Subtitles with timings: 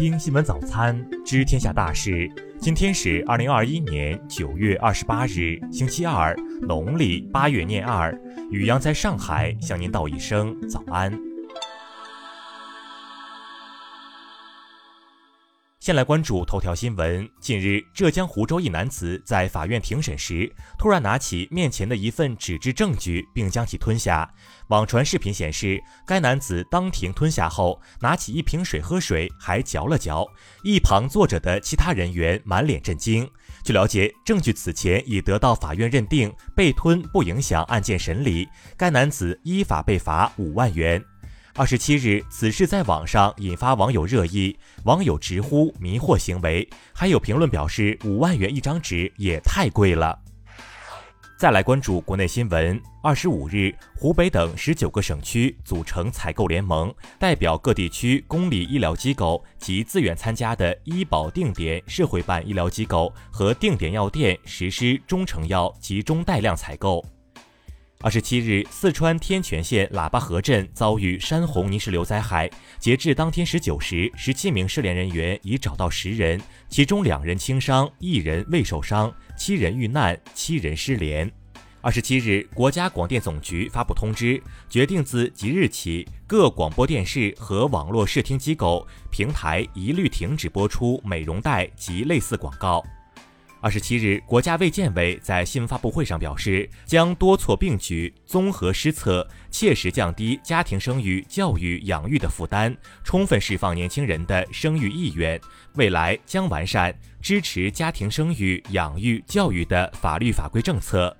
[0.00, 2.26] 听新闻早餐，知天下大事。
[2.58, 8.10] 今天是二零二一年九月二十八日，星期二，农历八月廿二。
[8.50, 11.12] 雨阳在上海向您道一声早安。
[15.80, 17.26] 先来关注头条新闻。
[17.40, 24.30] 近日，浙江湖州一男子在法院庭审时，突然拿起面前的一份纸质证据，并将其吞下。
[24.68, 30.28] 网传视频显示，该男子当庭吞下后，拿起一瓶水喝水，还嚼了嚼。
[30.62, 33.26] 一旁坐着的其他人员满脸震惊。
[33.64, 38.46] 据了解，证据此前已得到法院认定，被吞不影响案件审理。
[38.76, 41.02] 该男子依法被罚五万元。
[41.60, 50.18] 二十七日，此事在网上引发网友热议，网友直呼迷惑行为，还有评论表示五万元一张纸也太贵了。
[51.38, 67.04] 再来关注国内新闻，二十五日，湖北等十九个省区组成采购联盟，代表各地区公立医疗机构及自愿参加的医保定点社会办医疗机构和定点药店实施中成药集中带量采购。
[68.02, 72.50] 二十七日，四川天全县喇叭河镇遭遇山洪泥石流灾害。
[72.78, 76.40] 截至当天十九时，十七名失联人员已找到十人，
[76.70, 81.30] 其中两人轻伤，一人未受伤，七人遇难，七人失联。
[81.82, 92.82] 二十七日，国家广电总局发布通知，决定自即日起，各广播电视和网络视听机构平台一律停止播出美容贷及类似广告。
[93.62, 105.38] 二十七日，国家卫健委在新闻发布会上表示，将多措并举，综合施策，切实降低家庭生育、教育、养育的负担，充分释放年轻人的生育意愿。
[105.74, 111.14] 未来将完善支持家庭生育、养育、教育的法律法规政策。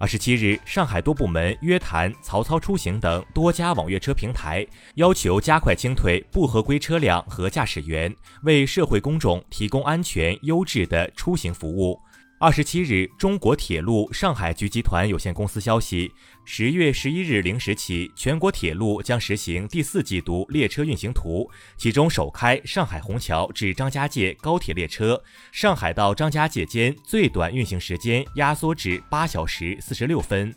[0.00, 8.10] 二十七日，上海多部门约谈曹操出行等多家网约车平台，要求加快清退不合规车辆和驾驶员，
[8.44, 12.00] 为社会公众提供安全优质的出行服务。
[12.42, 16.10] 二十七日，中国铁路上海局集团有限公司消息，
[16.46, 30.50] 十月十一日零时起，全国铁路将实行第四季度列车运行图，其中首开上海虹桥至张家界高铁列车，上海到张家界间最短运行时间压缩至八小时四十六分。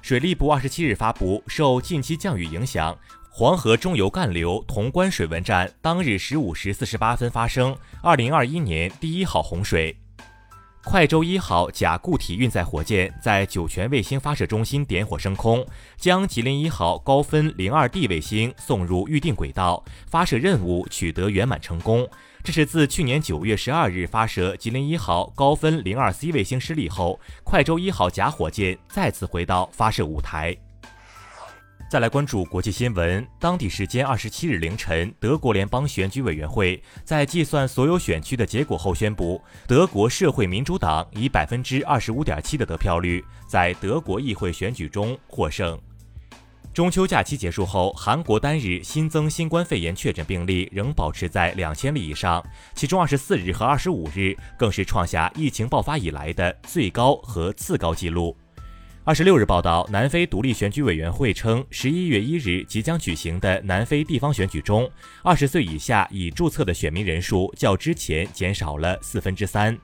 [0.00, 2.96] 水利部二十七日发布，受近期降雨影响，
[3.32, 9.98] 黄河中游干流潼关水文站当日十五时四十八分发生二零二一年第一号洪水。
[10.88, 15.62] 快舟一号甲固体运载火箭在酒泉卫星发射中心点火升空，
[15.98, 22.08] 将吉林一号高分零二 D 卫星送入预定轨道，发射任务取得圆满成功。
[22.42, 30.56] 这是自去年九月十二日发射吉林一号高分零二 C 卫星失利后，快舟一号甲火箭再次回到发射舞台。
[31.88, 33.26] 再来关注国际新闻。
[33.40, 45.80] 当地时间二十七日凌晨，德国联邦选举委员会在计算所有选区的结果后宣布，德国社会民主党以百分之二十五点七的得票率，在德国议会选举中获胜。
[46.74, 52.44] 中秋假期结束后，韩国单日新增新冠肺炎确诊病例仍保持在两千例以上，
[52.74, 58.36] 其中二十四日和二十五日更是创下疫情爆发以来的最高和次高纪录。
[59.08, 64.86] 二十六日报道，南非独立选举委员会称，十一月一日即将举行的南非地方选举中，
[65.22, 69.74] 二十岁以下已注册的选民人数较之前减少了四分之三。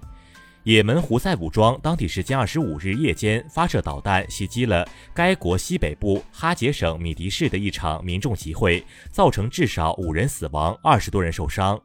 [0.62, 11.81] 也门胡塞武装当地时间二十五日夜间发射导弹袭击了该国西北部哈杰省米迪市的一场民众集会，造成至少五人死亡，二十多人受伤。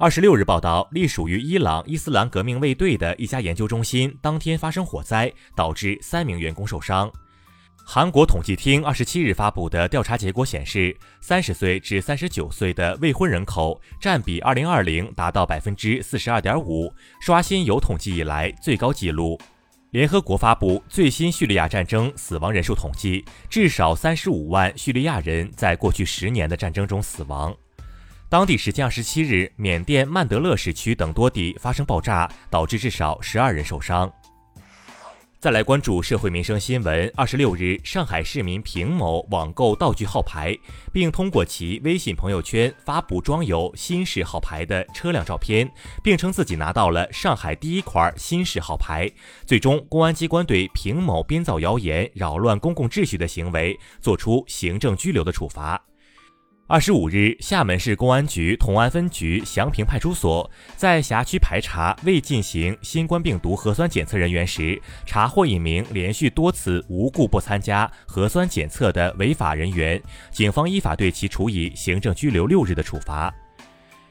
[0.00, 7.10] 二十六日报道，隶属于伊朗伊斯兰革命卫队的一家研究中心当天发生火灾，导致三名员工受伤。
[7.84, 19.36] 韩国统计厅二十七日发布的调查结果显示，三十岁至三十九岁的未婚人口占比二零二零达到百分之四十二点五，刷新有统计以来最高纪录。
[19.90, 27.52] 联合国发布最新叙利亚战争死亡人数统计，至少三十五万叙利亚人在过去十年的战争中死亡。
[28.30, 34.12] 当地时间二十七日，缅甸曼德勒市区等多地发生爆炸，导致至少十二人受伤。
[35.40, 37.10] 再来关注社会民生新闻。
[37.16, 40.54] 二十六日，上海市民平某网购道具号牌，
[40.92, 45.66] 并通过其微信朋友圈发布装有新式号牌的车辆照片，
[46.04, 49.10] 并称自己拿到了上海第一块新式号牌。
[49.46, 55.82] 最终，公安机关对平某编造谣言、扰乱公共秩序的行为作出行政拘留的处罚。
[56.70, 69.98] 二十五日，厦门市公安局同安分局祥平派出所，在辖区排查未进行新冠病毒核酸检测人员时，查获一名连续多次无故不参加核酸检测的违法人员，
[70.30, 73.32] 警方依法对其处以行政拘留六日的处罚。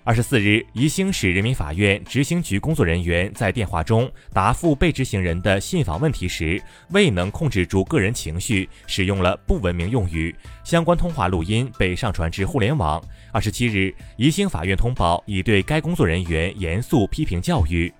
[0.08, 10.34] 二十四日，宜兴市人民法院执行局工作人员在电话中答复被执行人的信访问题时，未能控制住个人情绪，使用了不文明用语，
[10.64, 13.04] 相关通话录音被上传至互联网。
[13.34, 17.94] 二十七日，宜兴法院通报已对该工作人员严肃批评教育。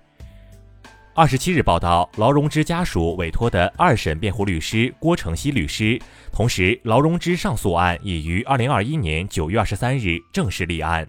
[1.12, 6.00] 二十七日报道，劳荣枝家属委托的二审辩护律师郭成熙律师，
[6.32, 11.06] 同时劳荣枝上诉案已于二零二一年九月二十三日正式立案。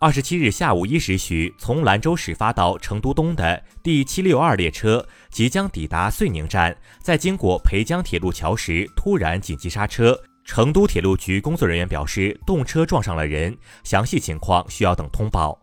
[0.00, 10.16] 二十七日下午一时许，从兰州始发到成都东的第七六二列车即将抵达遂宁站，在经过裴江铁路桥时突然紧急刹车。
[10.44, 15.60] 成都铁路局工作人员表示，动车撞上了人，详细情况需要等通报。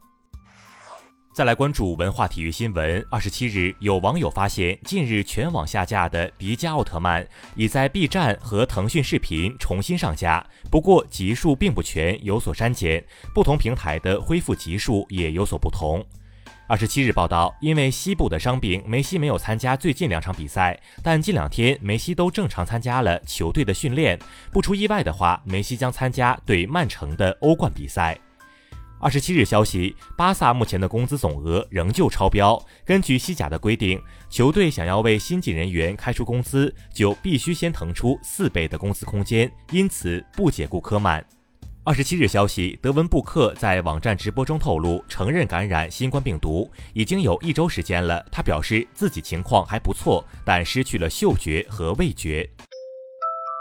[1.36, 3.06] 再来关注文化体育新闻。
[3.12, 7.22] 二十七日，有网友发现，近日全网下架的《迪迦奥特曼》
[7.58, 10.42] 已在 B 站和腾讯视频重新上架，
[10.72, 13.04] 不过集数并不全，有所删减。
[13.34, 16.02] 不同平台的恢复集数也有所不同。
[16.70, 24.18] 二十七日报道，因为膝部的伤病，梅西没有参加最近两场比赛，但近两天梅西都正常参加了球队的训练。
[24.54, 28.18] 不出意外的话，梅西将参加对曼城的欧冠比赛。
[29.00, 32.60] 二十七日消息，巴萨目前的工资总额仍旧超标。
[32.84, 41.24] 根据西甲的规定，球队想要为新进人员开出工资，就必须先腾出四倍的工资空间，因此不解雇科曼。
[41.84, 48.26] 二十七日消息，德文布克在网站直播中透露，承认感染新冠病毒已经有一周时间了。
[48.32, 52.50] 他表示自己情况还不错，但失去了嗅觉和味觉。